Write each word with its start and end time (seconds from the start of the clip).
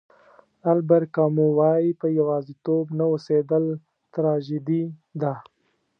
البر 0.71 1.03
کامو 1.15 1.47
وایي 1.59 1.91
په 2.01 2.07
یوازېتوب 2.19 2.85
نه 2.97 3.05
اوسېدل 3.11 3.65
تراژیدي 4.13 4.83
ده. 5.21 5.33